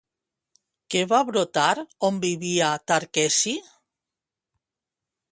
[0.93, 1.65] Què va brotar
[2.09, 3.53] on vivia Tarqueci?